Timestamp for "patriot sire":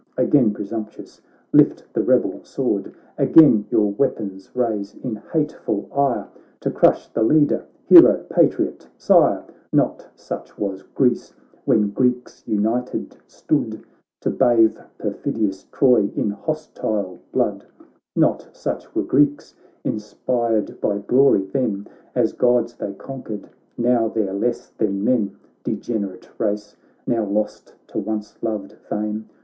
8.35-9.45